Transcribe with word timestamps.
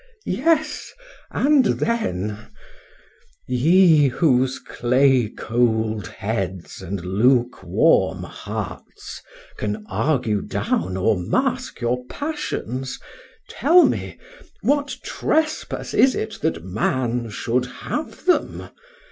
YES,—and 0.25 1.63
then—. 1.77 2.47
Ye 3.47 4.07
whose 4.07 4.57
clay 4.57 5.29
cold 5.29 6.07
heads 6.07 6.81
and 6.81 7.05
luke 7.05 7.61
warm 7.61 8.23
hearts 8.23 9.21
can 9.59 9.85
argue 9.87 10.41
down 10.41 10.97
or 10.97 11.19
mask 11.19 11.81
your 11.81 12.03
passions, 12.07 12.97
tell 13.47 13.85
me, 13.85 14.17
what 14.63 14.87
trespass 15.03 15.93
is 15.93 16.15
it 16.15 16.39
that 16.41 16.65
man 16.65 17.29
should 17.29 17.67
have 17.85 18.25
them? 18.25 18.69